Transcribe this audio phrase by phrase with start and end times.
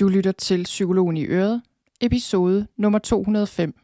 [0.00, 1.62] Du lytter til Psykologen i Øret,
[2.00, 3.74] episode nummer 205.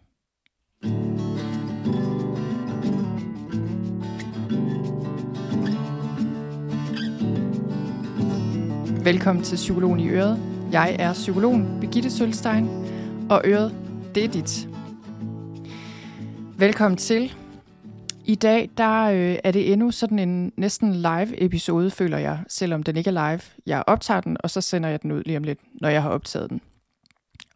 [9.05, 10.39] Velkommen til Psykologen i Øret.
[10.73, 12.69] Jeg er psykologen Birgitte Sølstein,
[13.31, 13.75] og Øret,
[14.15, 14.69] det er dit.
[16.59, 17.35] Velkommen til.
[18.29, 22.83] I dag der øh, er det endnu sådan en næsten live episode, føler jeg, selvom
[22.83, 23.41] den ikke er live.
[23.67, 26.11] Jeg optager den, og så sender jeg den ud lige om lidt, når jeg har
[26.11, 26.61] optaget den.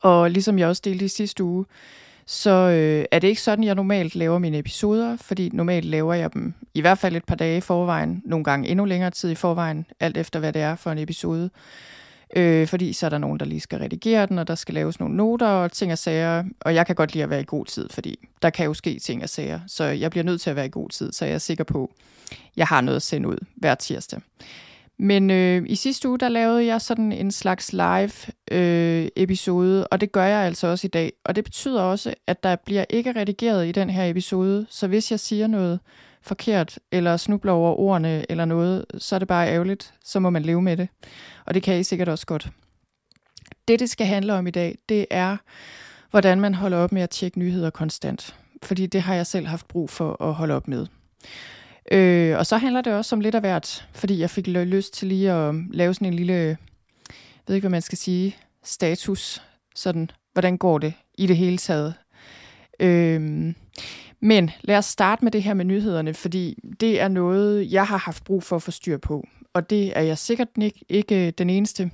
[0.02, 1.64] Og ligesom jeg også delte i sidste uge,
[2.26, 6.32] så øh, er det ikke sådan, jeg normalt laver mine episoder, fordi normalt laver jeg
[6.34, 9.34] dem i hvert fald et par dage i forvejen, nogle gange endnu længere tid i
[9.34, 11.50] forvejen, alt efter hvad det er for en episode.
[12.36, 15.00] Øh, fordi så er der nogen, der lige skal redigere den, og der skal laves
[15.00, 16.44] nogle noter og ting og sager.
[16.60, 18.98] Og jeg kan godt lide at være i god tid, fordi der kan jo ske
[18.98, 19.60] ting og sager.
[19.66, 21.90] Så jeg bliver nødt til at være i god tid, så jeg er sikker på,
[22.30, 24.20] at jeg har noget at sende ud hver tirsdag.
[24.98, 28.12] Men øh, i sidste uge, der lavede jeg sådan en slags live
[28.50, 31.12] øh, episode, og det gør jeg altså også i dag.
[31.24, 35.10] Og det betyder også, at der bliver ikke redigeret i den her episode, så hvis
[35.10, 35.80] jeg siger noget
[36.22, 40.42] forkert, eller snubler over ordene, eller noget, så er det bare ærgerligt, så må man
[40.42, 40.88] leve med det.
[41.46, 42.50] Og det kan I sikkert også godt.
[43.68, 45.36] Det, det skal handle om i dag, det er,
[46.10, 48.36] hvordan man holder op med at tjekke nyheder konstant.
[48.62, 50.86] Fordi det har jeg selv haft brug for at holde op med.
[51.92, 55.08] Øh, og så handler det også om lidt af hvert, fordi jeg fik lyst til
[55.08, 56.56] lige at lave sådan en lille, jeg
[57.46, 59.42] ved ikke, hvad man skal sige, status.
[59.74, 61.94] Sådan, hvordan går det i det hele taget?
[62.80, 63.54] Øh,
[64.22, 67.96] men lad os starte med det her med nyhederne, fordi det er noget, jeg har
[67.96, 69.26] haft brug for at få styr på.
[69.54, 71.90] Og det er jeg sikkert ikke, ikke den eneste.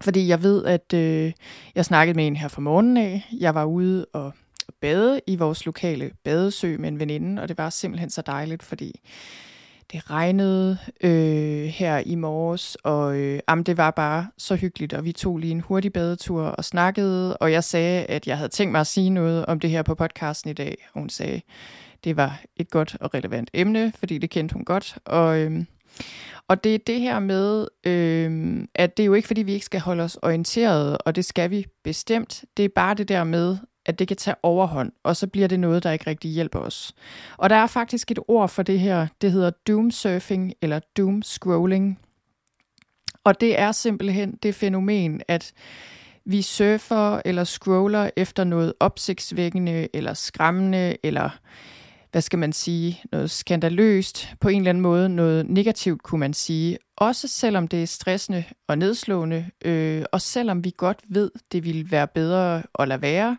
[0.00, 1.32] Fordi jeg ved, at øh,
[1.74, 3.28] jeg snakkede med en her fra morgenen af.
[3.32, 4.32] Jeg var ude og
[4.80, 9.00] bade i vores lokale badesø med en veninde, og det var simpelthen så dejligt, fordi
[9.92, 15.04] det regnede øh, her i morges, og øh, jamen, det var bare så hyggeligt, og
[15.04, 18.72] vi tog lige en hurtig badetur og snakkede, og jeg sagde, at jeg havde tænkt
[18.72, 21.40] mig at sige noget om det her på podcasten i dag, og hun sagde,
[22.04, 25.38] det var et godt og relevant emne, fordi det kendte hun godt, og...
[25.38, 25.64] Øh,
[26.48, 29.66] og det er det her med, øh, at det er jo ikke, fordi vi ikke
[29.66, 32.44] skal holde os orienteret, og det skal vi bestemt.
[32.56, 35.60] Det er bare det der med, at det kan tage overhånd, og så bliver det
[35.60, 36.94] noget, der ikke rigtig hjælper os.
[37.36, 41.98] Og der er faktisk et ord for det her, det hedder doomsurfing eller doomscrolling.
[43.24, 45.52] Og det er simpelthen det fænomen, at
[46.24, 51.30] vi surfer eller scroller efter noget opsigtsvækkende eller skræmmende eller
[52.12, 56.34] hvad skal man sige, noget skandaløst, på en eller anden måde noget negativt, kunne man
[56.34, 56.78] sige.
[56.96, 61.90] Også selvom det er stressende og nedslående, øh, og selvom vi godt ved, det ville
[61.90, 63.36] være bedre at lade være.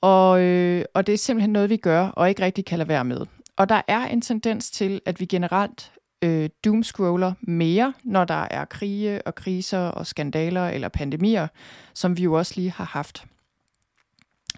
[0.00, 3.04] Og, øh, og det er simpelthen noget, vi gør, og ikke rigtig kan lade være
[3.04, 3.26] med.
[3.56, 5.92] Og der er en tendens til, at vi generelt
[6.22, 11.48] øh, doomscroller mere, når der er krige og kriser og skandaler eller pandemier,
[11.94, 13.24] som vi jo også lige har haft.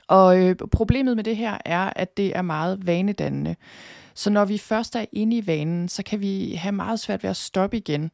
[0.08, 3.56] Og øh, problemet med det her er, at det er meget vanedannende.
[4.14, 7.30] Så når vi først er inde i vanen, så kan vi have meget svært ved
[7.30, 8.10] at stoppe igen.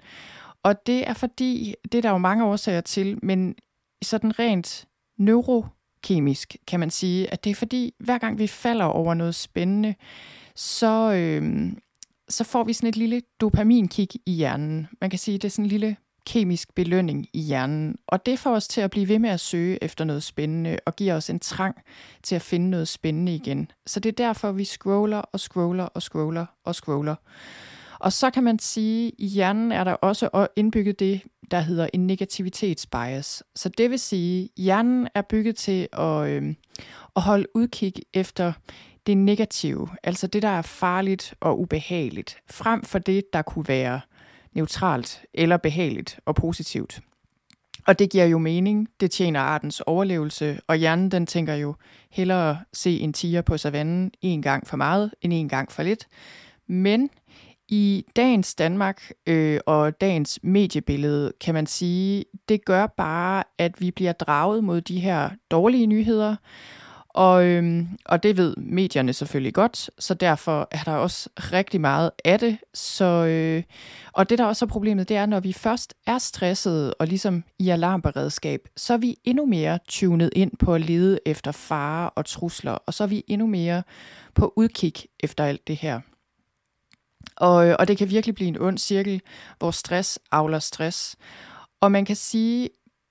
[0.62, 3.54] Og det er fordi, det er der jo mange årsager til, men
[4.02, 4.86] sådan rent
[5.18, 9.94] neurokemisk kan man sige, at det er fordi, hver gang vi falder over noget spændende,
[10.56, 11.72] så, øh,
[12.28, 14.88] så får vi sådan et lille dopaminkick i hjernen.
[15.00, 18.54] Man kan sige, det er sådan en lille kemisk belønning i hjernen, og det får
[18.54, 21.40] os til at blive ved med at søge efter noget spændende og giver os en
[21.40, 21.76] trang
[22.22, 23.70] til at finde noget spændende igen.
[23.86, 27.14] Så det er derfor, vi scroller og scroller og scroller og scroller.
[28.00, 31.20] Og så kan man sige, at i hjernen er der også indbygget det,
[31.50, 33.42] der hedder en negativitetsbias.
[33.56, 36.54] Så det vil sige, at hjernen er bygget til at, øh,
[37.16, 38.52] at holde udkig efter
[39.06, 44.00] det negative, altså det, der er farligt og ubehageligt, frem for det, der kunne være
[44.54, 47.00] neutralt eller behageligt og positivt.
[47.86, 51.74] Og det giver jo mening, det tjener artens overlevelse, og hjernen den tænker jo
[52.10, 56.06] hellere se en tiger på savannen en gang for meget end en gang for lidt.
[56.66, 57.10] Men
[57.68, 63.90] i dagens Danmark øh, og dagens mediebillede kan man sige, det gør bare, at vi
[63.90, 66.36] bliver draget mod de her dårlige nyheder,
[67.14, 72.10] og, øhm, og det ved medierne selvfølgelig godt, så derfor er der også rigtig meget
[72.24, 72.58] af det.
[72.74, 73.62] Så, øh,
[74.12, 77.44] og det, der også er problemet, det er, når vi først er stressede og ligesom
[77.58, 82.26] i alarmberedskab, så er vi endnu mere tunet ind på at lede efter fare og
[82.26, 83.82] trusler, og så er vi endnu mere
[84.34, 86.00] på udkig efter alt det her.
[87.36, 89.20] Og, øh, og det kan virkelig blive en ond cirkel,
[89.58, 91.16] hvor stress avler stress.
[91.80, 92.68] Og man kan sige,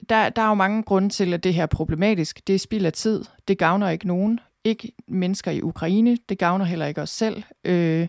[0.09, 2.47] der, der er jo mange grunde til, at det her er problematisk.
[2.47, 3.25] Det er spild af tid.
[3.47, 4.39] Det gavner ikke nogen.
[4.63, 6.17] Ikke mennesker i Ukraine.
[6.29, 7.43] Det gavner heller ikke os selv.
[7.63, 8.07] Øh,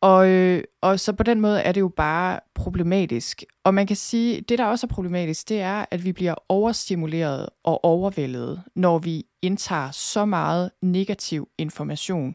[0.00, 3.42] Og, øh, og så på den måde er det jo bare problematisk.
[3.64, 7.48] Og man kan sige, det der også er problematisk, det er, at vi bliver overstimuleret
[7.64, 12.34] og overvældet, når vi indtager så meget negativ information.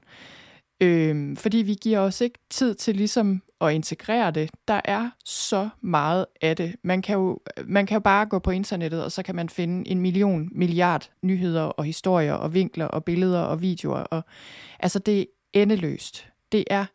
[0.82, 4.50] Øh, fordi vi giver os ikke tid til ligesom at integrere det.
[4.68, 6.76] Der er så meget af det.
[6.84, 9.90] Man kan, jo, man kan jo bare gå på internettet, og så kan man finde
[9.90, 14.00] en million, milliard nyheder og historier og vinkler og billeder og videoer.
[14.00, 14.24] Og,
[14.80, 16.28] altså det er endeløst.
[16.52, 16.86] Det er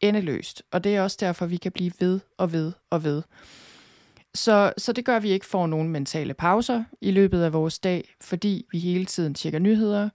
[0.00, 0.62] endeløst.
[0.72, 3.22] Og det er også derfor, vi kan blive ved og ved og ved.
[4.34, 7.78] Så, så det gør, at vi ikke får nogen mentale pauser i løbet af vores
[7.78, 10.08] dag, fordi vi hele tiden tjekker nyheder.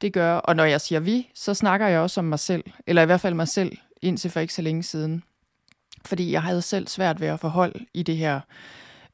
[0.00, 3.02] Det gør, og når jeg siger vi, så snakker jeg også om mig selv, eller
[3.02, 5.22] i hvert fald mig selv, indtil for ikke så længe siden.
[6.04, 8.40] Fordi jeg havde selv svært ved at forholde i det her.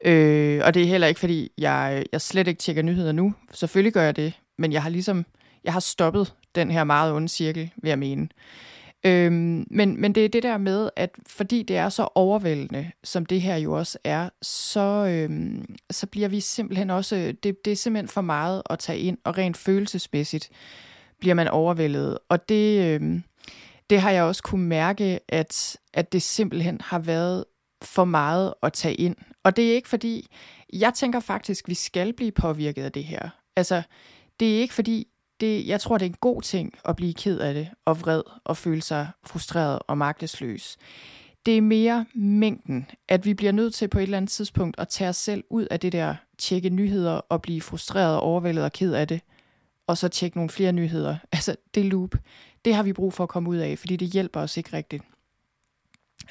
[0.05, 3.33] Øh, og det er heller ikke, fordi jeg, jeg slet ikke tjekker nyheder nu.
[3.53, 5.25] Selvfølgelig gør jeg det, men jeg har ligesom,
[5.63, 8.27] jeg har stoppet den her meget onde cirkel, vil jeg mene.
[9.03, 13.25] Øhm, men, men det er det der med, at fordi det er så overvældende, som
[13.25, 17.75] det her jo også er, så, øhm, så bliver vi simpelthen også, det, det er
[17.75, 20.49] simpelthen for meget at tage ind, og rent følelsesmæssigt
[21.19, 22.17] bliver man overvældet.
[22.29, 23.23] Og det, øhm,
[23.89, 27.45] det har jeg også kunne mærke, at, at det simpelthen har været
[27.81, 29.15] for meget at tage ind.
[29.43, 30.27] Og det er ikke fordi,
[30.73, 33.29] jeg tænker faktisk, vi skal blive påvirket af det her.
[33.55, 33.81] Altså,
[34.39, 35.07] det er ikke fordi,
[35.39, 38.21] det, jeg tror, det er en god ting at blive ked af det, og vred,
[38.43, 40.77] og føle sig frustreret og magtesløs.
[41.45, 44.87] Det er mere mængden, at vi bliver nødt til på et eller andet tidspunkt at
[44.87, 48.71] tage os selv ud af det der tjekke nyheder og blive frustreret og overvældet og
[48.71, 49.21] ked af det,
[49.87, 51.17] og så tjekke nogle flere nyheder.
[51.31, 52.15] Altså, det loop,
[52.67, 55.03] det har vi brug for at komme ud af, fordi det hjælper os ikke rigtigt.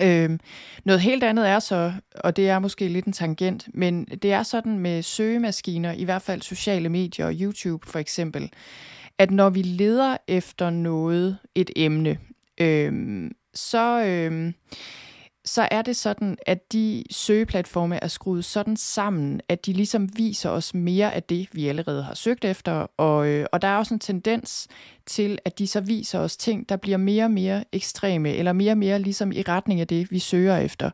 [0.01, 0.41] Øhm,
[0.85, 4.43] noget helt andet er så, og det er måske lidt en tangent, men det er
[4.43, 8.53] sådan med søgemaskiner, i hvert fald sociale medier og YouTube for eksempel,
[9.19, 12.19] at når vi leder efter noget, et emne,
[12.61, 14.55] øhm, så, øhm,
[15.47, 20.51] så er det sådan, at de søgeplatforme er skruet sådan sammen, at de ligesom viser
[20.51, 22.87] os mere af det, vi allerede har søgt efter.
[22.97, 24.69] Og, øh, og der er også en tendens
[25.07, 28.73] til, at de så viser os ting, der bliver mere og mere ekstreme, eller mere
[28.73, 30.91] og mere ligesom i retning af det, vi søger efter.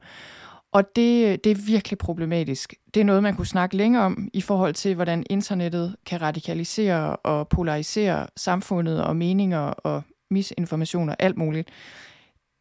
[0.72, 2.74] Og det, det er virkelig problematisk.
[2.94, 7.16] Det er noget, man kunne snakke længere om i forhold til, hvordan internettet kan radikalisere
[7.16, 11.68] og polarisere samfundet og meninger og misinformationer, alt muligt.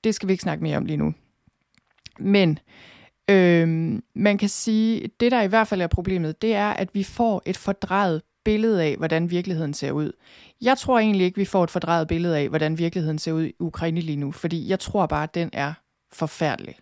[0.03, 1.13] Det skal vi ikke snakke mere om lige nu.
[2.21, 2.59] Men
[3.29, 7.03] øhm, man kan sige, det der i hvert fald er problemet, det er, at vi
[7.03, 10.11] får et fordrejet billede af, hvordan virkeligheden ser ud.
[10.61, 13.53] Jeg tror egentlig ikke, vi får et fordrejet billede af, hvordan virkeligheden ser ud i
[13.59, 15.73] Ukraine lige nu, fordi jeg tror bare, at den er
[16.13, 16.75] forfærdelig.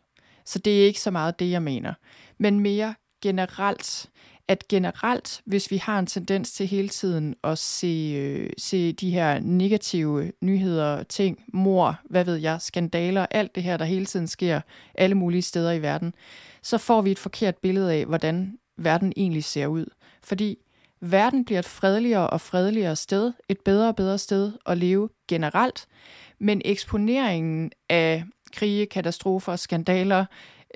[0.46, 1.94] Så det er ikke så meget det, jeg mener.
[2.38, 4.10] Men mere generelt,
[4.50, 9.12] at generelt, hvis vi har en tendens til hele tiden at se, øh, se de
[9.12, 14.28] her negative nyheder, ting, mor, hvad ved jeg, skandaler, alt det her, der hele tiden
[14.28, 14.62] sker
[14.96, 16.14] alle mulige steder i verden,
[16.62, 19.86] så får vi et forkert billede af, hvordan verden egentlig ser ud.
[20.24, 20.58] Fordi
[21.02, 25.86] verden bliver et fredeligere og fredeligere sted, et bedre og bedre sted at leve generelt,
[26.40, 28.24] men eksponeringen af
[28.54, 30.26] krige, katastrofer, skandaler,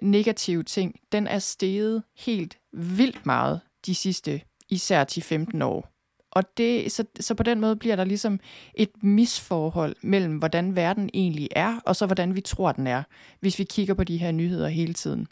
[0.01, 5.05] negative ting, den er steget helt vildt meget de sidste især
[5.59, 5.89] 10-15 år.
[6.31, 8.39] Og det, så, så på den måde bliver der ligesom
[8.73, 13.03] et misforhold mellem, hvordan verden egentlig er, og så hvordan vi tror, den er,
[13.39, 15.27] hvis vi kigger på de her nyheder hele tiden.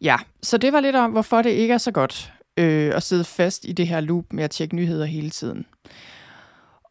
[0.00, 3.24] Ja, så det var lidt om, hvorfor det ikke er så godt øh, at sidde
[3.24, 5.66] fast i det her loop med at tjekke nyheder hele tiden.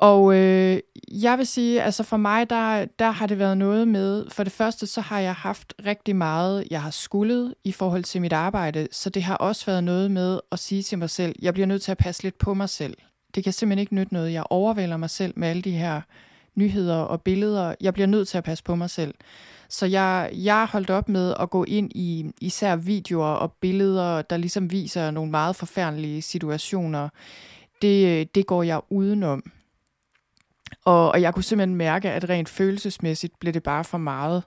[0.04, 0.80] Og øh,
[1.12, 4.54] jeg vil sige, altså for mig, der, der har det været noget med, for det
[4.54, 8.88] første, så har jeg haft rigtig meget, jeg har skullet i forhold til mit arbejde,
[8.92, 11.82] så det har også været noget med at sige til mig selv, jeg bliver nødt
[11.82, 12.98] til at passe lidt på mig selv.
[13.36, 14.34] Det kan simpelthen ikke nytte noget.
[14.34, 16.02] Jeg overvælder mig selv med alle de her
[16.56, 17.76] nyheder og billeder.
[17.82, 19.14] Jeg bliver nødt til at passe på mig selv.
[19.70, 24.22] Så jeg, jeg har holdt op med at gå ind i især videoer og billeder,
[24.22, 27.10] der ligesom viser nogle meget forfærdelige situationer.
[27.82, 29.44] Det, øh, det går jeg udenom.
[30.86, 34.44] Og, og jeg kunne simpelthen mærke, at rent følelsesmæssigt blev det bare for meget.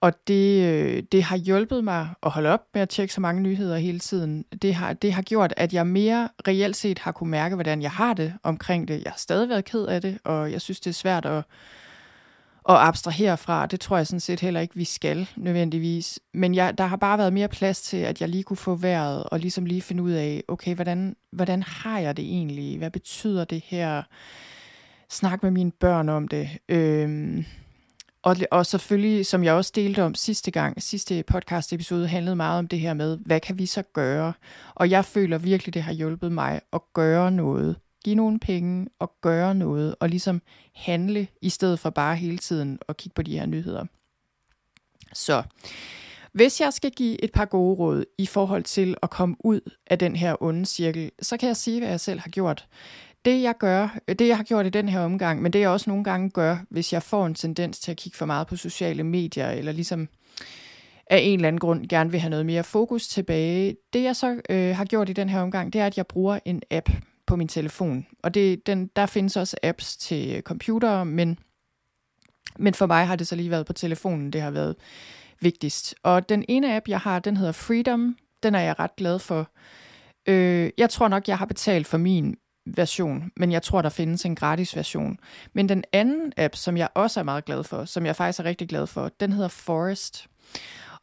[0.00, 3.42] Og det, øh, det har hjulpet mig at holde op med at tjekke så mange
[3.42, 4.44] nyheder hele tiden.
[4.62, 7.90] Det har, det har gjort, at jeg mere reelt set har kunne mærke, hvordan jeg
[7.90, 9.02] har det omkring det.
[9.04, 11.44] Jeg har stadig været ked af det, og jeg synes, det er svært at,
[12.68, 13.66] at abstrahere fra.
[13.66, 16.20] Det tror jeg sådan set heller ikke, vi skal nødvendigvis.
[16.34, 19.24] Men jeg, der har bare været mere plads til, at jeg lige kunne få været
[19.24, 22.78] og ligesom lige finde ud af, okay, hvordan, hvordan har jeg det egentlig?
[22.78, 24.02] Hvad betyder det her?
[25.10, 26.48] Snakke med mine børn om det.
[26.68, 27.44] Øhm,
[28.22, 32.58] og, og selvfølgelig, som jeg også delte om sidste gang, sidste podcast episode handlede meget
[32.58, 34.32] om det her med, hvad kan vi så gøre?
[34.74, 39.12] Og jeg føler virkelig, det har hjulpet mig at gøre noget give nogle penge og
[39.20, 40.42] gøre noget, og ligesom
[40.74, 43.84] handle, i stedet for bare hele tiden at kigge på de her nyheder.
[45.12, 45.42] Så
[46.32, 49.98] hvis jeg skal give et par gode råd i forhold til at komme ud af
[49.98, 52.66] den her onde cirkel, så kan jeg sige, hvad jeg selv har gjort.
[53.26, 55.68] Det jeg gør, øh, det jeg har gjort i den her omgang, men det jeg
[55.68, 58.56] også nogle gange gør, hvis jeg får en tendens til at kigge for meget på
[58.56, 60.08] sociale medier, eller ligesom
[61.10, 63.76] af en eller anden grund gerne vil have noget mere fokus tilbage.
[63.92, 66.38] Det jeg så øh, har gjort i den her omgang, det er, at jeg bruger
[66.44, 66.88] en app
[67.26, 68.06] på min telefon.
[68.22, 71.38] Og det, den, der findes også apps til computere, men,
[72.58, 74.76] men for mig har det så lige været på telefonen, det har været
[75.40, 75.94] vigtigst.
[76.02, 78.16] Og den ene app, jeg har, den hedder Freedom.
[78.42, 79.50] Den er jeg ret glad for.
[80.26, 84.24] Øh, jeg tror nok, jeg har betalt for min version, men jeg tror, der findes
[84.24, 85.18] en gratis version.
[85.52, 88.44] Men den anden app, som jeg også er meget glad for, som jeg faktisk er
[88.44, 90.26] rigtig glad for, den hedder Forest.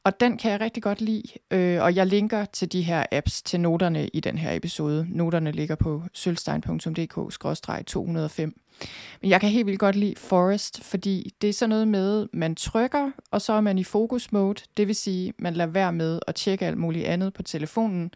[0.05, 3.41] Og den kan jeg rigtig godt lide, øh, og jeg linker til de her apps
[3.41, 5.05] til noterne i den her episode.
[5.09, 8.51] Noterne ligger på sølvstein.dk-205.
[9.21, 12.55] Men jeg kan helt vildt godt lide Forest, fordi det er sådan noget med, man
[12.55, 14.63] trykker, og så er man i fokus mode.
[14.77, 18.13] Det vil sige, man lader være med at tjekke alt muligt andet på telefonen.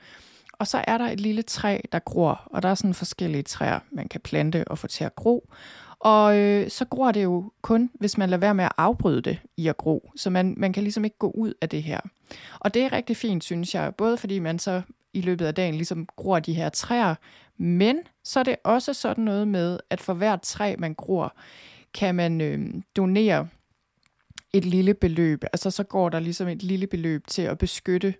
[0.59, 3.79] Og så er der et lille træ, der gror, og der er sådan forskellige træer,
[3.91, 5.49] man kan plante og få til at gro.
[5.99, 9.39] Og øh, så gror det jo kun, hvis man lader være med at afbryde det
[9.57, 10.11] i at gro.
[10.15, 11.99] Så man, man kan ligesom ikke gå ud af det her.
[12.59, 13.95] Og det er rigtig fint, synes jeg.
[13.95, 14.81] Både fordi man så
[15.13, 17.15] i løbet af dagen ligesom gror de her træer,
[17.57, 21.35] men så er det også sådan noget med, at for hvert træ, man gror,
[21.93, 22.59] kan man øh,
[22.95, 23.47] donere
[24.57, 25.43] et lille beløb.
[25.43, 28.13] Altså så går der ligesom et lille beløb til at beskytte,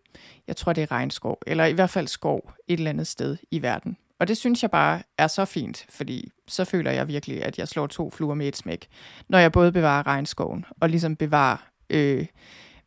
[0.48, 3.62] jeg tror det er regnskov, eller i hvert fald skov et eller andet sted i
[3.62, 3.98] verden.
[4.20, 7.68] Og det synes jeg bare er så fint, fordi så føler jeg virkelig, at jeg
[7.68, 8.88] slår to fluer med et smæk,
[9.30, 11.58] når jeg både bevarer regnskoven og ligesom bevarer
[11.90, 12.26] øh,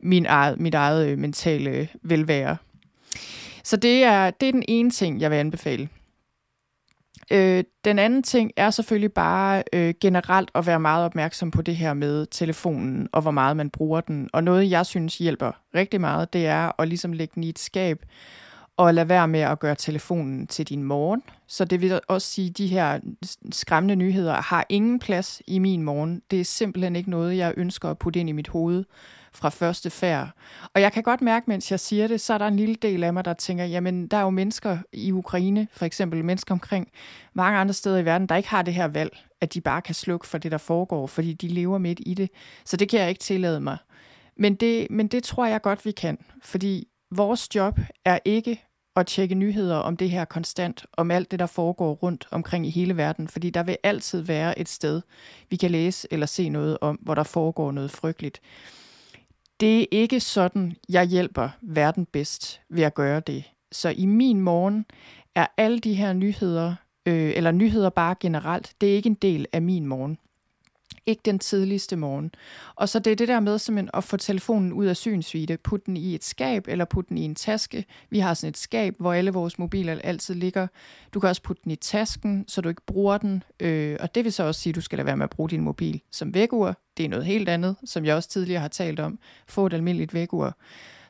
[0.01, 2.57] min eget, mit eget øh, mentale øh, velvære.
[3.65, 5.89] Så det er, det er den ene ting, jeg vil anbefale.
[7.31, 11.77] Øh, den anden ting er selvfølgelig bare øh, generelt at være meget opmærksom på det
[11.77, 14.31] her med telefonen, og hvor meget man bruger den.
[14.33, 17.59] Og noget, jeg synes hjælper rigtig meget, det er at ligesom lægge den i et
[17.59, 18.03] skab,
[18.77, 21.23] og lade være med at gøre telefonen til din morgen.
[21.47, 23.01] Så det vil også sige, at de her
[23.53, 26.23] skræmmende nyheder har ingen plads i min morgen.
[26.31, 28.85] Det er simpelthen ikke noget, jeg ønsker at putte ind i mit hoved
[29.33, 30.29] fra første færd.
[30.75, 33.05] Og jeg kan godt mærke, mens jeg siger det, så er der en lille del
[33.05, 36.89] af mig, der tænker, jamen der er jo mennesker i Ukraine, for eksempel mennesker omkring
[37.35, 39.95] mange andre steder i verden, der ikke har det her valg, at de bare kan
[39.95, 42.31] slukke for det, der foregår, fordi de lever midt i det.
[42.65, 43.77] Så det kan jeg ikke tillade mig.
[44.37, 48.65] Men det, men det tror jeg godt, vi kan, fordi vores job er ikke
[48.97, 52.71] at tjekke nyheder om det her konstant, om alt det, der foregår rundt omkring i
[52.71, 55.03] hele verden, fordi der vil altid være et sted,
[55.51, 58.41] vi kan læse eller se noget om, hvor der foregår noget frygteligt.
[59.61, 63.45] Det er ikke sådan, jeg hjælper verden bedst ved at gøre det.
[63.73, 64.87] Så i min morgen
[65.35, 66.75] er alle de her nyheder,
[67.07, 70.19] øh, eller nyheder bare generelt, det er ikke en del af min morgen
[71.07, 72.31] ikke den tidligste morgen.
[72.75, 75.87] Og så det er det der med simpelthen at få telefonen ud af synsvide, putte
[75.87, 77.85] den i et skab eller putte den i en taske.
[78.11, 80.67] Vi har sådan et skab, hvor alle vores mobiler altid ligger.
[81.15, 83.43] Du kan også putte den i tasken, så du ikke bruger den.
[83.61, 85.51] Øh, og det vil så også sige, at du skal lade være med at bruge
[85.51, 86.75] din mobil som vækkeur.
[86.97, 89.19] Det er noget helt andet, som jeg også tidligere har talt om.
[89.47, 90.57] Få et almindeligt vækkeur.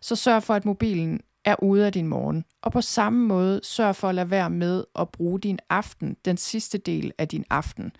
[0.00, 2.44] Så sørg for, at mobilen er ude af din morgen.
[2.62, 6.37] Og på samme måde sørg for at lade være med at bruge din aften, den
[6.37, 7.92] sidste del af din aften,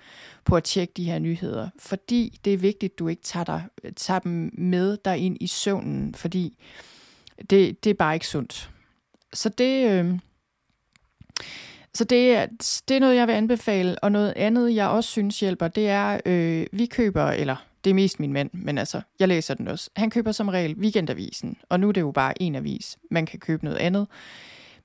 [0.45, 1.69] på at tjekke de her nyheder.
[1.79, 3.65] Fordi det er vigtigt, at du ikke tager, dig,
[3.97, 6.59] tager dem med dig ind i søvnen, fordi
[7.51, 8.71] det, det er bare ikke sundt.
[9.33, 9.91] Så det...
[9.91, 10.19] Øh,
[11.95, 12.47] så det er,
[12.89, 13.99] det er noget, jeg vil anbefale.
[14.05, 17.95] Og noget andet, jeg også synes hjælper, det er, øh, vi køber, eller det er
[17.95, 19.91] mest min mand, men altså, jeg læser den også.
[19.97, 22.99] Han køber som regel weekendavisen, og nu er det jo bare en avis.
[23.11, 24.07] Man kan købe noget andet.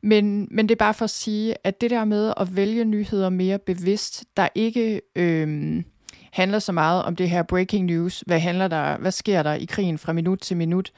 [0.01, 3.29] Men, men det er bare for at sige, at det der med at vælge nyheder
[3.29, 5.83] mere bevidst, der ikke øh,
[6.31, 9.65] handler så meget om det her breaking news, hvad, handler der, hvad sker der i
[9.65, 10.91] krigen fra minut til minut,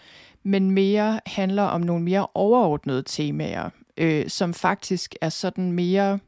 [0.43, 6.19] men mere handler om nogle mere overordnede temaer, øh, som faktisk er sådan mere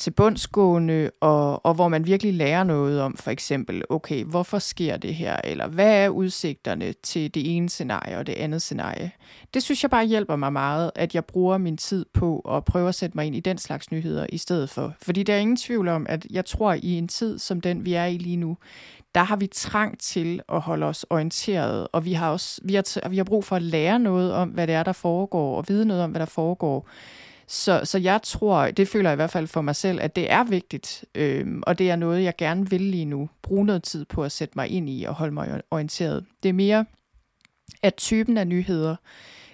[0.00, 4.96] til bundsgående, og, og hvor man virkelig lærer noget om, for eksempel, okay, hvorfor sker
[4.96, 9.10] det her, eller hvad er udsigterne til det ene scenarie og det andet scenarie.
[9.54, 12.88] Det synes jeg bare hjælper mig meget, at jeg bruger min tid på at prøve
[12.88, 14.94] at sætte mig ind i den slags nyheder i stedet for.
[15.02, 17.94] Fordi der er ingen tvivl om, at jeg tror, i en tid som den, vi
[17.94, 18.56] er i lige nu,
[19.14, 23.08] der har vi trang til at holde os orienteret, og vi har også vi har,
[23.08, 25.84] vi har brug for at lære noget om, hvad det er, der foregår, og vide
[25.84, 26.88] noget om, hvad der foregår.
[27.52, 30.30] Så, så jeg tror, det føler jeg i hvert fald for mig selv, at det
[30.30, 33.28] er vigtigt, øh, og det er noget, jeg gerne vil lige nu.
[33.42, 36.24] Bruge noget tid på at sætte mig ind i og holde mig orienteret.
[36.42, 36.84] Det er mere,
[37.82, 38.96] at typen af nyheder,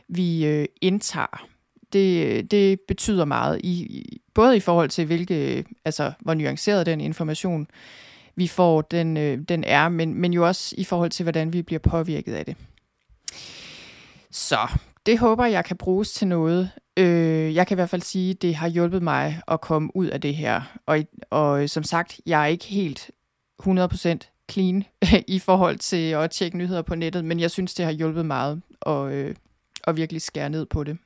[0.09, 1.47] vi øh, indtager,
[1.93, 3.61] det, det betyder meget.
[3.65, 7.67] I, både i forhold til, hvilke, altså, hvor nuanceret den information,
[8.35, 11.62] vi får, den, øh, den er, men, men jo også i forhold til, hvordan vi
[11.62, 12.57] bliver påvirket af det.
[14.31, 14.59] Så
[15.07, 16.71] det håber jeg kan bruges til noget.
[16.97, 20.07] Øh, jeg kan i hvert fald sige, at det har hjulpet mig at komme ud
[20.07, 20.79] af det her.
[20.87, 20.99] Og,
[21.31, 23.11] og som sagt, jeg er ikke helt
[23.62, 24.19] 100%
[24.50, 24.85] clean
[25.29, 28.62] i forhold til at tjekke nyheder på nettet, men jeg synes, det har hjulpet meget
[28.87, 29.35] at, øh,
[29.85, 30.99] at virkelig skære ned på det.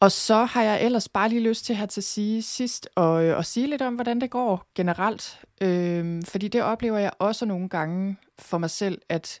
[0.00, 3.24] Og så har jeg ellers bare lige lyst til her til at sige sidst, og,
[3.24, 5.40] øh, og sige lidt om, hvordan det går generelt.
[5.60, 9.40] Øh, fordi det oplever jeg også nogle gange for mig selv, at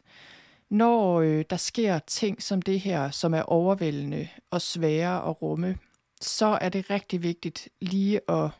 [0.72, 5.78] når øh, der sker ting som det her, som er overvældende og svære at rumme,
[6.20, 8.50] så er det rigtig vigtigt lige at,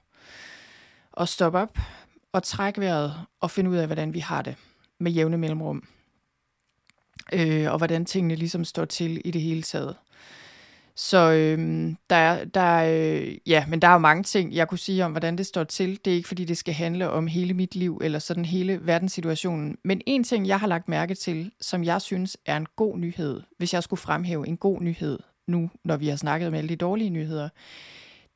[1.20, 1.78] at stoppe op
[2.32, 4.56] og trække vejret og finde ud af, hvordan vi har det
[4.98, 5.88] med jævne mellemrum.
[7.32, 9.96] Øh, og hvordan tingene ligesom står til i det hele taget.
[10.96, 14.68] Så øhm, der er, der er, øh, ja, men der er jo mange ting, jeg
[14.68, 16.00] kunne sige om, hvordan det står til.
[16.04, 19.78] Det er ikke, fordi det skal handle om hele mit liv, eller sådan hele verdenssituationen.
[19.84, 23.40] Men en ting, jeg har lagt mærke til, som jeg synes er en god nyhed,
[23.58, 26.76] hvis jeg skulle fremhæve en god nyhed nu, når vi har snakket om alle de
[26.76, 27.48] dårlige nyheder,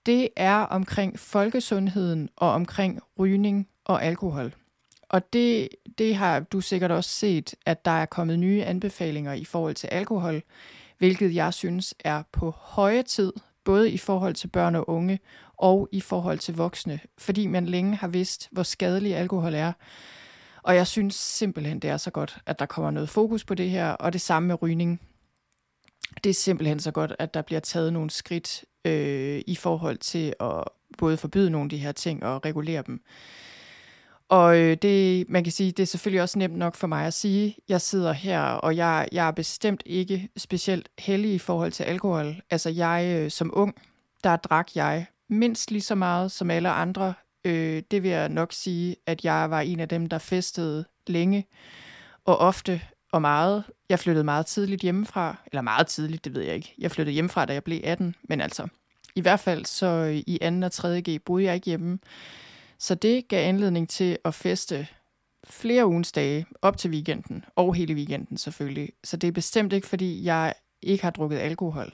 [0.07, 4.55] det er omkring folkesundheden og omkring rygning og alkohol.
[5.09, 9.45] Og det, det har du sikkert også set, at der er kommet nye anbefalinger i
[9.45, 10.43] forhold til alkohol
[10.99, 13.33] hvilket jeg synes er på høje tid,
[13.65, 15.19] både i forhold til børn og unge
[15.57, 19.73] og i forhold til voksne, fordi man længe har vidst, hvor skadelig alkohol er.
[20.63, 23.71] Og jeg synes simpelthen, det er så godt, at der kommer noget fokus på det
[23.71, 25.01] her, og det samme med rygning.
[26.25, 30.35] Det er simpelthen så godt, at der bliver taget nogle skridt øh, i forhold til
[30.41, 30.65] at
[30.99, 33.03] både forbyde nogle af de her ting og regulere dem.
[34.29, 37.15] Og øh, det, man kan sige, det er selvfølgelig også nemt nok for mig at
[37.15, 41.85] sige, jeg sidder her, og jeg, jeg er bestemt ikke specielt heldig i forhold til
[41.85, 42.37] alkohol.
[42.51, 43.75] Altså jeg øh, som ung,
[44.25, 47.15] der drak jeg mindst lige så meget som alle andre.
[47.45, 51.47] Øh, det vil jeg nok sige, at jeg var en af dem, der festede længe
[52.25, 52.81] og ofte
[53.13, 53.65] og meget.
[53.89, 56.75] Jeg flyttede meget tidligt hjemmefra, eller meget tidligt, det ved jeg ikke.
[56.79, 58.69] Jeg flyttede hjemmefra, da jeg blev 18, men altså,
[59.15, 60.67] i hvert fald så øh, i 2.
[60.67, 61.03] og 3.
[61.03, 61.99] G boede jeg ikke hjemme.
[62.79, 64.87] Så det gav anledning til at feste
[65.45, 68.93] flere ugens dage op til weekenden, og hele weekenden selvfølgelig.
[69.05, 71.93] Så det er bestemt ikke, fordi jeg ikke har drukket alkohol.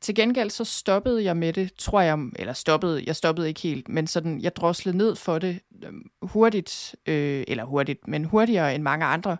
[0.00, 3.88] Til gengæld så stoppede jeg med det, tror jeg, eller stoppede, jeg stoppede ikke helt,
[3.88, 8.82] men sådan, jeg droslede ned for det øhm, hurtigt, øh, eller hurtigt, men hurtigere end
[8.82, 9.36] mange andre.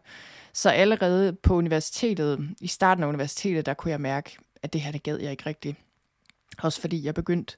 [0.53, 4.93] Så allerede på universitetet, i starten af universitetet, der kunne jeg mærke, at det her,
[4.93, 5.77] det gad jeg ikke rigtigt.
[6.59, 7.57] Også fordi jeg begyndte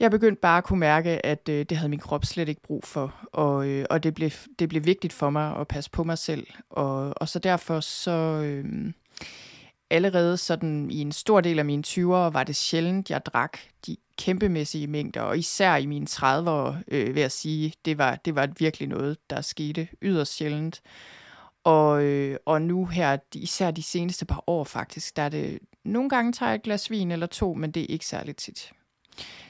[0.00, 2.84] jeg begyndte bare at kunne mærke, at øh, det havde min krop slet ikke brug
[2.84, 6.18] for, og, øh, og det, blev, det blev vigtigt for mig at passe på mig
[6.18, 6.46] selv.
[6.70, 8.10] Og, og så derfor så
[8.44, 8.92] øh,
[9.90, 13.96] allerede sådan i en stor del af mine 20'ere var det sjældent, jeg drak de
[14.18, 18.48] kæmpemæssige mængder, og især i mine 30'ere øh, vil jeg sige, det var, det var
[18.58, 20.82] virkelig noget, der skete yderst sjældent.
[21.64, 26.10] Og, øh, og nu her, især de seneste par år faktisk, der er det, nogle
[26.10, 28.72] gange tager jeg et glas vin eller to, men det er ikke særligt tit.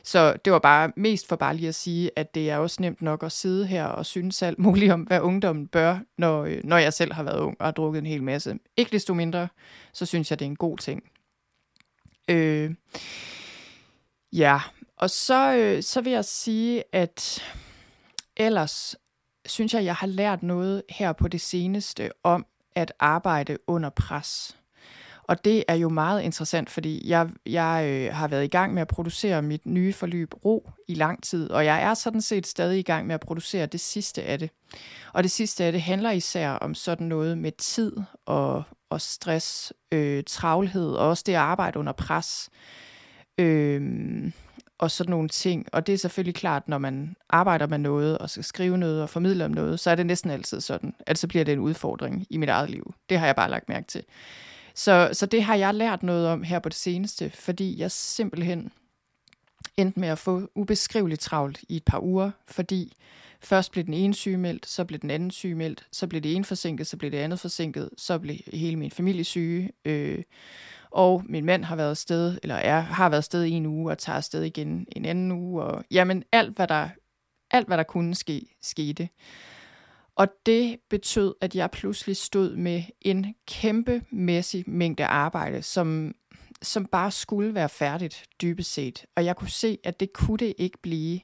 [0.03, 3.03] Så det var bare mest for bare lige at sige, at det er også nemt
[3.03, 6.79] nok at sidde her og synes alt muligt om, hvad ungdommen bør, når, øh, når
[6.79, 8.59] jeg selv har været ung og har drukket en hel masse.
[8.77, 9.49] Ikke desto mindre,
[9.92, 11.03] så synes jeg, det er en god ting.
[12.31, 12.75] Øh,
[14.33, 14.61] ja,
[14.96, 17.42] og så, øh, så vil jeg sige, at
[18.37, 18.96] ellers
[19.46, 24.57] synes jeg, jeg har lært noget her på det seneste om at arbejde under pres.
[25.31, 28.83] Og det er jo meget interessant, fordi jeg, jeg øh, har været i gang med
[28.83, 32.79] at producere mit nye forløb Ro i lang tid, og jeg er sådan set stadig
[32.79, 34.51] i gang med at producere det sidste af det.
[35.12, 37.93] Og det sidste af det handler især om sådan noget med tid
[38.27, 42.51] og, og stress, øh, travlhed, og også det at arbejde under pres.
[43.38, 44.33] Øh,
[44.79, 45.66] og sådan nogle ting.
[45.73, 49.11] Og det er selvfølgelig klart, når man arbejder med noget, og skal skrive noget og
[49.11, 52.27] formidle om noget, så er det næsten altid sådan, at så bliver det en udfordring
[52.31, 52.95] i mit eget liv.
[53.09, 54.05] Det har jeg bare lagt mærke til.
[54.74, 58.72] Så, så det har jeg lært noget om her på det seneste, fordi jeg simpelthen
[59.76, 62.96] endte med at få ubeskriveligt travlt i et par uger, fordi
[63.40, 66.87] først blev den ene sygemeldt, så blev den anden sygemeldt, så blev det ene forsinket,
[66.87, 70.22] så blev det andet forsinket, så blev hele min familie syge, øh,
[70.90, 73.98] og min mand har været afsted, eller er, har været afsted i en uge, og
[73.98, 76.88] tager afsted igen en anden uge, og jamen alt, hvad der,
[77.50, 79.09] alt, hvad der kunne ske, skete.
[80.20, 86.14] Og det betød, at jeg pludselig stod med en kæmpemæssig mængde arbejde, som,
[86.62, 89.04] som bare skulle være færdigt dybest set.
[89.16, 91.20] Og jeg kunne se, at det kunne det ikke blive.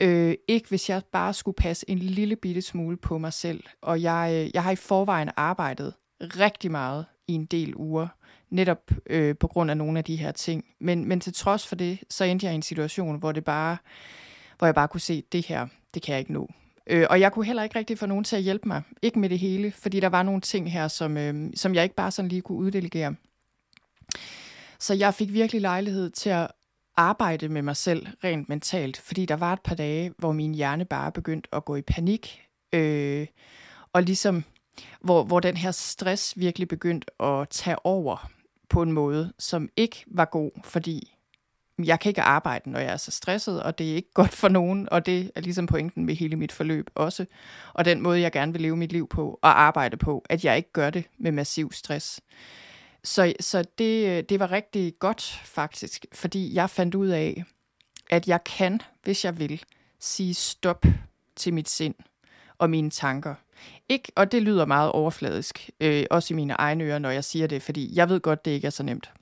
[0.00, 3.64] Øh, ikke hvis jeg bare skulle passe en lille bitte smule på mig selv.
[3.82, 8.08] Og jeg, øh, jeg har i forvejen arbejdet rigtig meget i en del uger.
[8.50, 10.64] netop øh, på grund af nogle af de her ting.
[10.80, 13.76] Men, men til trods for det, så endte jeg i en situation, hvor det bare,
[14.58, 16.50] hvor jeg bare kunne se, det her, det kan jeg ikke nå.
[16.86, 18.82] Øh, og jeg kunne heller ikke rigtig få nogen til at hjælpe mig.
[19.02, 21.94] Ikke med det hele, fordi der var nogle ting her, som, øh, som jeg ikke
[21.94, 23.14] bare sådan lige kunne uddelegere.
[24.78, 26.50] Så jeg fik virkelig lejlighed til at
[26.96, 30.84] arbejde med mig selv rent mentalt, fordi der var et par dage, hvor min hjerne
[30.84, 33.26] bare begyndte at gå i panik, øh,
[33.92, 34.44] og ligesom,
[35.00, 38.30] hvor, hvor den her stress virkelig begyndte at tage over
[38.68, 41.15] på en måde, som ikke var god, fordi
[41.84, 44.48] jeg kan ikke arbejde, når jeg er så stresset, og det er ikke godt for
[44.48, 47.26] nogen, og det er ligesom pointen med hele mit forløb også.
[47.74, 50.56] Og den måde, jeg gerne vil leve mit liv på og arbejde på, at jeg
[50.56, 52.20] ikke gør det med massiv stress.
[53.04, 57.44] Så, så det, det var rigtig godt faktisk, fordi jeg fandt ud af,
[58.10, 59.62] at jeg kan, hvis jeg vil,
[60.00, 60.84] sige stop
[61.36, 61.94] til mit sind
[62.58, 63.34] og mine tanker.
[63.88, 67.46] Ikke, og det lyder meget overfladisk, øh, også i mine egne ører, når jeg siger
[67.46, 69.12] det, fordi jeg ved godt, det ikke er så nemt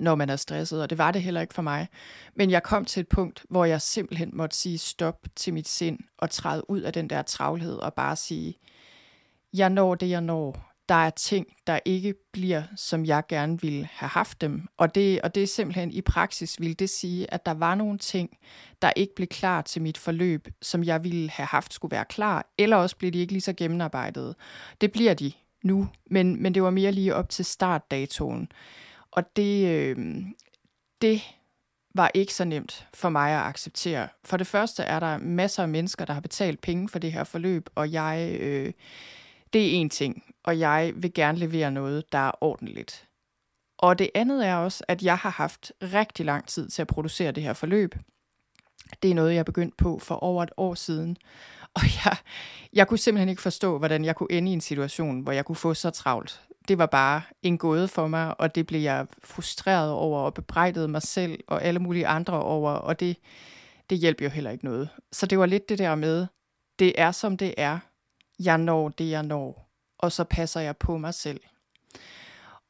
[0.00, 1.88] når man er stresset, og det var det heller ikke for mig.
[2.34, 5.98] Men jeg kom til et punkt, hvor jeg simpelthen måtte sige stop til mit sind
[6.18, 8.58] og træde ud af den der travlhed og bare sige,
[9.52, 10.66] jeg når det, jeg når.
[10.88, 14.68] Der er ting, der ikke bliver, som jeg gerne ville have haft dem.
[14.76, 17.98] Og det, og det er simpelthen i praksis, vil det sige, at der var nogle
[17.98, 18.38] ting,
[18.82, 22.46] der ikke blev klar til mit forløb, som jeg ville have haft skulle være klar,
[22.58, 24.34] eller også blev de ikke lige så gennemarbejdet.
[24.80, 25.32] Det bliver de
[25.64, 28.52] nu, men, men det var mere lige op til startdatoen.
[29.12, 30.16] Og det, øh,
[31.00, 31.22] det
[31.94, 34.08] var ikke så nemt for mig at acceptere.
[34.24, 37.24] For det første er der masser af mennesker, der har betalt penge for det her
[37.24, 38.72] forløb, og jeg, øh,
[39.52, 43.06] det er en ting, og jeg vil gerne levere noget, der er ordentligt.
[43.78, 47.32] Og det andet er også, at jeg har haft rigtig lang tid til at producere
[47.32, 47.94] det her forløb.
[49.02, 51.16] Det er noget, jeg begyndte på for over et år siden.
[51.74, 52.16] Og jeg,
[52.72, 55.56] jeg kunne simpelthen ikke forstå, hvordan jeg kunne ende i en situation, hvor jeg kunne
[55.56, 59.90] få så travlt det var bare en gåde for mig, og det blev jeg frustreret
[59.92, 63.16] over og bebrejdede mig selv og alle mulige andre over, og det,
[63.90, 64.88] det hjælper jo heller ikke noget.
[65.12, 66.26] Så det var lidt det der med,
[66.78, 67.78] det er som det er,
[68.38, 71.40] jeg når det jeg når, og så passer jeg på mig selv.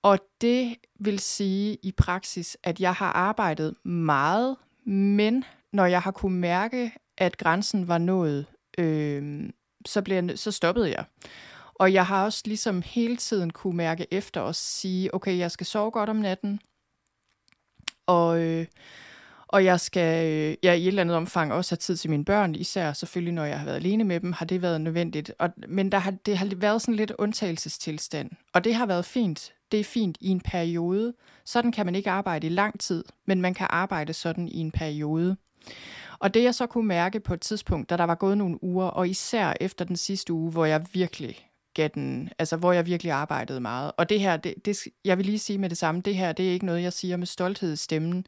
[0.03, 6.11] Og det vil sige i praksis, at jeg har arbejdet meget, men når jeg har
[6.11, 8.47] kunne mærke, at grænsen var nået,
[8.79, 9.51] øh,
[9.87, 11.05] så, blev jeg, så stoppede jeg.
[11.81, 15.67] Og jeg har også ligesom hele tiden kunne mærke efter og sige, okay, jeg skal
[15.67, 16.61] sove godt om natten,
[18.07, 18.67] og, øh,
[19.49, 22.25] og jeg skal øh, jeg i et eller andet omfang også have tid til mine
[22.25, 25.33] børn, især selvfølgelig, når jeg har været alene med dem, har det været nødvendigt.
[25.39, 29.53] Og, men der har, det har været sådan lidt undtagelsestilstand, og det har været fint.
[29.73, 31.15] Det er fint i en periode.
[31.45, 34.71] Sådan kan man ikke arbejde i lang tid, men man kan arbejde sådan i en
[34.71, 35.37] periode.
[36.19, 38.87] Og det jeg så kunne mærke på et tidspunkt, da der var gået nogle uger,
[38.87, 43.61] og især efter den sidste uge, hvor jeg virkelig den, altså hvor jeg virkelig arbejdede
[43.61, 43.93] meget.
[43.97, 46.49] Og det her, det, det, jeg vil lige sige med det samme, det her, det
[46.49, 48.27] er ikke noget, jeg siger med stolthed i stemmen.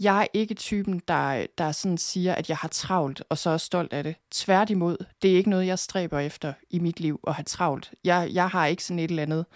[0.00, 3.56] Jeg er ikke typen, der, der sådan siger, at jeg har travlt, og så er
[3.56, 4.16] stolt af det.
[4.30, 7.90] Tværtimod, det er ikke noget, jeg stræber efter i mit liv at have travlt.
[8.04, 9.46] Jeg, jeg har ikke sådan et eller andet.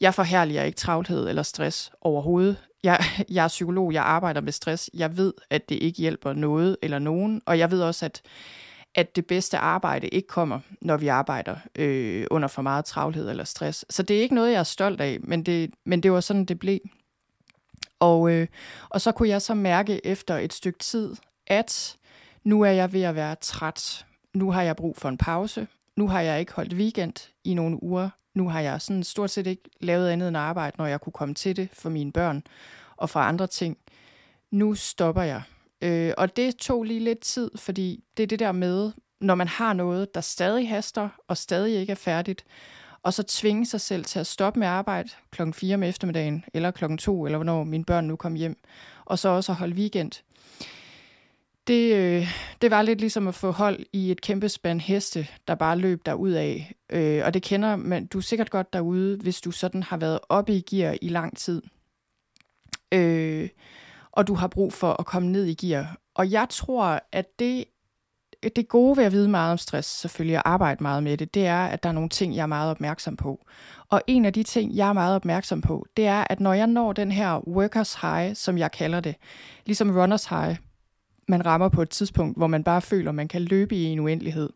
[0.00, 2.56] Jeg forhærliger ikke travlhed eller stress overhovedet.
[2.82, 4.90] Jeg, jeg er psykolog, jeg arbejder med stress.
[4.94, 8.22] Jeg ved, at det ikke hjælper noget eller nogen, og jeg ved også, at
[8.94, 13.44] at det bedste arbejde ikke kommer, når vi arbejder øh, under for meget travlhed eller
[13.44, 13.84] stress.
[13.90, 16.44] Så det er ikke noget, jeg er stolt af, men det, men det var sådan,
[16.44, 16.78] det blev.
[18.00, 18.46] Og, øh,
[18.88, 21.96] og så kunne jeg så mærke efter et stykke tid, at
[22.44, 24.06] nu er jeg ved at være træt.
[24.34, 25.66] Nu har jeg brug for en pause.
[25.96, 28.10] Nu har jeg ikke holdt weekend i nogle uger.
[28.34, 31.34] Nu har jeg sådan stort set ikke lavet andet end arbejde, når jeg kunne komme
[31.34, 32.42] til det for mine børn
[32.96, 33.78] og for andre ting.
[34.50, 35.42] Nu stopper jeg.
[35.82, 39.48] Øh, og det tog lige lidt tid, fordi det er det der med, når man
[39.48, 42.44] har noget, der stadig haster og stadig ikke er færdigt,
[43.02, 46.70] og så tvinge sig selv til at stoppe med arbejde klokken 4 om eftermiddagen, eller
[46.70, 48.56] klokken 2, eller hvornår mine børn nu kom hjem,
[49.04, 50.12] og så også at holde weekend.
[51.66, 52.28] Det, øh,
[52.62, 56.06] det var lidt ligesom at få hold i et kæmpe spand heste, der bare løb
[56.06, 56.72] derud af.
[56.90, 60.18] Øh, og det kender man, du er sikkert godt derude, hvis du sådan har været
[60.28, 61.62] oppe i gear i lang tid.
[62.94, 63.48] Øh,
[64.18, 65.96] og du har brug for at komme ned i gear.
[66.14, 67.64] Og jeg tror, at det,
[68.56, 71.46] det gode ved at vide meget om stress, selvfølgelig at arbejde meget med det, det
[71.46, 73.46] er, at der er nogle ting, jeg er meget opmærksom på.
[73.88, 76.66] Og en af de ting, jeg er meget opmærksom på, det er, at når jeg
[76.66, 79.14] når den her workers high, som jeg kalder det,
[79.66, 80.56] ligesom runners high,
[81.28, 84.50] man rammer på et tidspunkt, hvor man bare føler, man kan løbe i en uendelighed,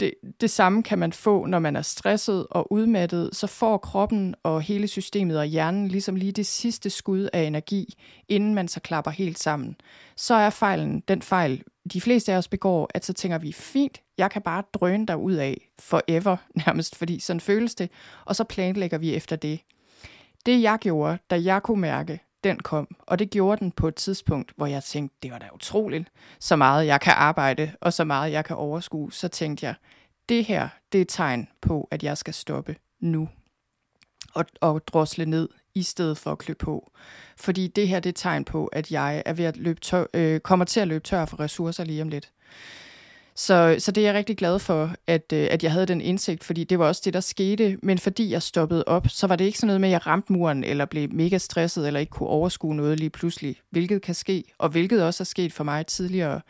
[0.00, 4.34] det, det samme kan man få, når man er stresset og udmattet, så får kroppen
[4.42, 7.94] og hele systemet og hjernen ligesom lige det sidste skud af energi,
[8.28, 9.76] inden man så klapper helt sammen.
[10.16, 14.00] Så er fejlen den fejl, de fleste af os begår, at så tænker vi, fint,
[14.18, 17.90] jeg kan bare drøne dig ud af forever, nærmest, fordi sådan føles det,
[18.24, 19.60] og så planlægger vi efter det.
[20.46, 22.96] det jeg gjorde, da jeg kunne mærke, den kom.
[23.00, 26.08] Og det gjorde den på et tidspunkt, hvor jeg tænkte, det var da utroligt,
[26.40, 29.12] så meget jeg kan arbejde, og så meget jeg kan overskue.
[29.12, 29.74] Så tænkte jeg,
[30.28, 33.28] det her, det er et tegn på, at jeg skal stoppe nu
[34.34, 36.92] og, og drosle ned, i stedet for at klø på.
[37.36, 40.04] Fordi det her, det er et tegn på, at jeg er ved at løbe tør,
[40.14, 42.30] øh, kommer til at løbe tør for ressourcer lige om lidt.
[43.38, 46.44] Så, så det er jeg rigtig glad for, at, øh, at jeg havde den indsigt,
[46.44, 47.78] fordi det var også det, der skete.
[47.82, 50.32] Men fordi jeg stoppede op, så var det ikke sådan noget med, at jeg ramte
[50.32, 54.44] muren, eller blev mega stresset, eller ikke kunne overskue noget lige pludselig, hvilket kan ske,
[54.58, 56.40] og hvilket også er sket for mig tidligere.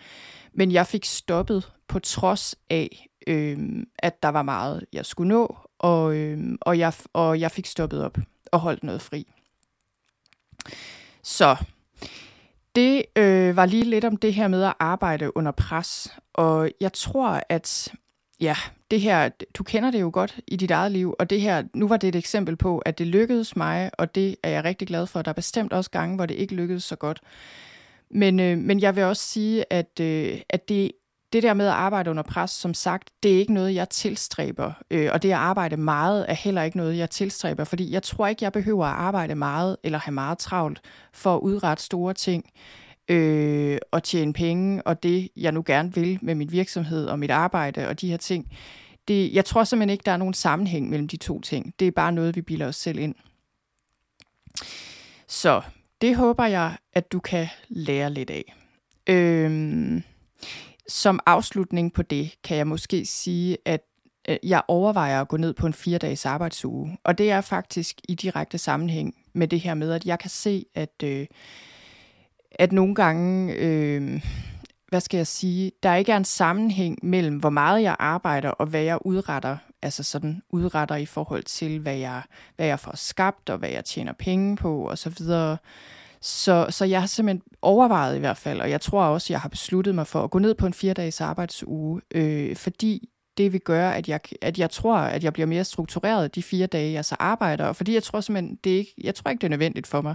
[0.53, 3.59] Men jeg fik stoppet på trods af, øh,
[3.99, 8.05] at der var meget, jeg skulle nå, og, øh, og, jeg, og jeg fik stoppet
[8.05, 8.18] op
[8.53, 9.27] og holdt noget fri.
[11.22, 11.57] Så
[12.77, 16.93] det øh, var lige lidt om det her med at arbejde under pres, og jeg
[16.93, 17.95] tror, at
[18.41, 18.57] ja,
[18.91, 21.89] det her, du kender det jo godt i dit eget liv, og det her, nu
[21.89, 25.07] var det et eksempel på, at det lykkedes mig, og det er jeg rigtig glad
[25.07, 25.23] for.
[25.23, 27.21] Der er bestemt også gange, hvor det ikke lykkedes så godt.
[28.11, 30.93] Men, øh, men jeg vil også sige, at, øh, at det
[31.37, 34.72] det der med at arbejde under pres, som sagt, det er ikke noget, jeg tilstræber.
[34.90, 38.27] Øh, og det at arbejde meget er heller ikke noget, jeg tilstræber, fordi jeg tror
[38.27, 40.81] ikke, jeg behøver at arbejde meget eller have meget travlt
[41.12, 42.44] for at udrette store ting
[43.09, 47.31] øh, og tjene penge, og det, jeg nu gerne vil med min virksomhed og mit
[47.31, 48.53] arbejde og de her ting.
[49.09, 51.75] Det, jeg tror simpelthen ikke, der er nogen sammenhæng mellem de to ting.
[51.79, 53.14] Det er bare noget, vi bilder os selv ind.
[55.29, 55.62] Så
[56.01, 58.55] det håber jeg, at du kan lære lidt af.
[59.07, 60.03] Øh,
[60.88, 63.81] som afslutning på det, kan jeg måske sige, at
[64.29, 66.99] øh, jeg overvejer at gå ned på en fire dages arbejdsuge.
[67.05, 70.64] Og det er faktisk i direkte sammenhæng med det her med, at jeg kan se,
[70.75, 71.27] at, øh,
[72.51, 74.25] at nogle gange, øh,
[74.88, 78.66] hvad skal jeg sige, der ikke er en sammenhæng mellem, hvor meget jeg arbejder og
[78.66, 79.57] hvad jeg udretter.
[79.83, 82.22] Altså sådan udretter i forhold til, hvad jeg,
[82.57, 85.12] hvad jeg får skabt og hvad jeg tjener penge på osv.
[85.12, 85.57] Så,
[86.20, 89.48] så så jeg har simpelthen overvejet i hvert fald, og jeg tror også, jeg har
[89.48, 93.61] besluttet mig for at gå ned på en fire dages arbejdsuge, øh, fordi det vil
[93.61, 97.05] gøre, at jeg, at jeg tror, at jeg bliver mere struktureret de fire dage, jeg
[97.05, 97.64] så arbejder.
[97.64, 100.02] Og fordi jeg tror simpelthen, det er ikke, jeg tror ikke, det er nødvendigt for
[100.02, 100.14] mig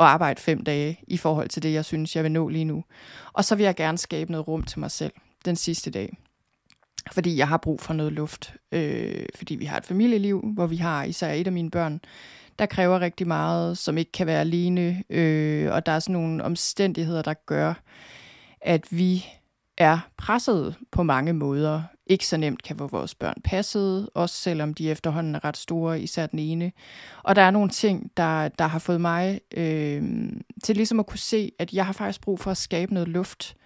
[0.00, 2.84] at arbejde fem dage i forhold til det, jeg synes, jeg vil nå lige nu.
[3.32, 5.12] Og så vil jeg gerne skabe noget rum til mig selv
[5.44, 6.16] den sidste dag.
[7.12, 8.54] Fordi jeg har brug for noget luft.
[8.72, 12.00] Øh, fordi vi har et familieliv, hvor vi har især et af mine børn,
[12.60, 16.44] der kræver rigtig meget, som ikke kan være alene, øh, og der er sådan nogle
[16.44, 17.74] omstændigheder, der gør,
[18.60, 19.26] at vi
[19.78, 21.82] er presset på mange måder.
[22.06, 26.00] Ikke så nemt kan få vores børn passet, også selvom de efterhånden er ret store,
[26.00, 26.72] især den ene.
[27.22, 30.02] Og der er nogle ting, der, der har fået mig øh,
[30.64, 33.56] til ligesom at kunne se, at jeg har faktisk brug for at skabe noget luft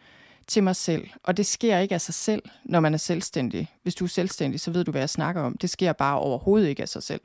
[0.46, 1.08] til mig selv.
[1.22, 3.68] Og det sker ikke af sig selv, når man er selvstændig.
[3.82, 5.56] Hvis du er selvstændig, så ved du, hvad jeg snakker om.
[5.58, 7.20] Det sker bare overhovedet ikke af sig selv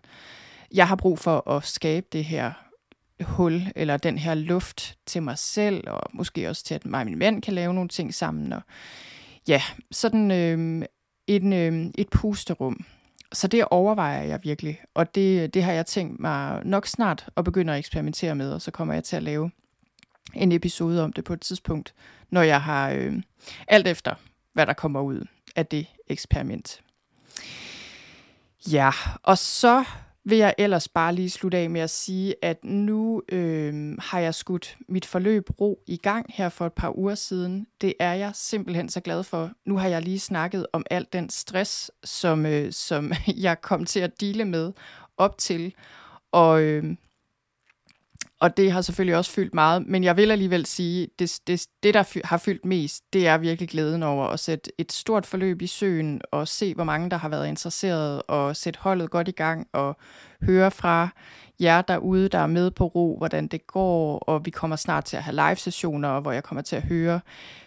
[0.74, 2.52] jeg har brug for at skabe det her
[3.24, 7.06] hul, eller den her luft til mig selv, og måske også til, at mig og
[7.06, 8.54] min mand kan lave nogle ting sammen.
[8.54, 8.62] Og
[9.48, 10.86] ja, sådan øh,
[11.28, 12.86] en, øh, et pusterum.
[13.34, 17.44] Så det overvejer jeg virkelig, og det, det har jeg tænkt mig nok snart at
[17.44, 19.52] begynde at eksperimentere med, og så kommer jeg til at lave
[20.34, 21.94] en episode om det på et tidspunkt,
[22.30, 23.22] når jeg har øh,
[23.68, 24.16] alt efter,
[24.54, 26.82] hvad der kommer ud af det eksperiment.
[28.72, 28.92] Ja,
[29.24, 29.84] og så
[30.26, 34.36] vil jeg ellers bare lige slutte af med at sige, at nu øh, har jeg
[34.36, 37.68] skudt mit forløb ro i gang her for et par uger siden.
[37.82, 39.52] Det er jeg simpelthen så glad for.
[39.66, 44.00] Nu har jeg lige snakket om al den stress, som, øh, som jeg kom til
[44.00, 44.74] at dele med
[45.18, 45.74] op til.
[46.32, 46.96] Og øh,
[48.42, 51.94] og det har selvfølgelig også fyldt meget, men jeg vil alligevel sige, det, det, det
[51.94, 55.68] der har fyldt mest, det er virkelig glæden over at sætte et stort forløb i
[55.68, 59.68] søen, og se, hvor mange der har været interesseret, og sætte holdet godt i gang,
[59.74, 59.98] og
[60.42, 61.10] høre fra
[61.60, 65.18] jer derude, der er med på ro, hvordan det går, og vi kommer snart til
[65.18, 67.20] at have live-sessioner, hvor jeg kommer til at høre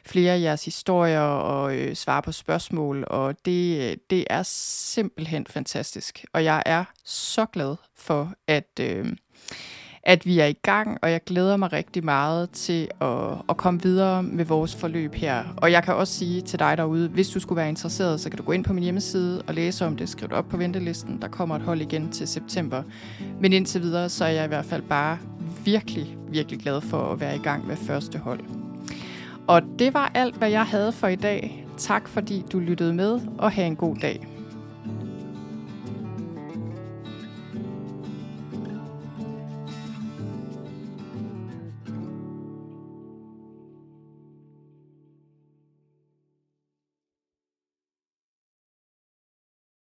[0.07, 6.25] flere af jeres historier og øh, svare på spørgsmål, og det, det er simpelthen fantastisk.
[6.33, 8.81] Og jeg er så glad for, at...
[8.81, 9.07] Øh,
[10.05, 13.83] at vi er i gang, og jeg glæder mig rigtig meget til at, at komme
[13.83, 15.45] videre med vores forløb her.
[15.57, 18.37] Og jeg kan også sige til dig derude, hvis du skulle være interesseret, så kan
[18.37, 21.19] du gå ind på min hjemmeside og læse om det, skriv det op på ventelisten.
[21.23, 22.83] Der kommer et hold igen til september.
[23.41, 25.19] Men indtil videre, så er jeg i hvert fald bare
[25.65, 28.41] virkelig, virkelig glad for at være i gang med første hold.
[29.47, 31.67] Og det var alt, hvad jeg havde for i dag.
[31.79, 34.32] Tak fordi du lyttede med, og have en god dag.